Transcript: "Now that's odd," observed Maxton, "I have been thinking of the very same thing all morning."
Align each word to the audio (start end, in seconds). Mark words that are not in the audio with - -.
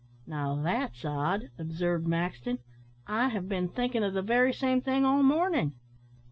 "Now 0.25 0.55
that's 0.59 1.05
odd," 1.05 1.51
observed 1.59 2.07
Maxton, 2.07 2.57
"I 3.05 3.27
have 3.27 3.47
been 3.47 3.69
thinking 3.69 4.03
of 4.03 4.15
the 4.15 4.23
very 4.23 4.51
same 4.51 4.81
thing 4.81 5.05
all 5.05 5.21
morning." 5.21 5.73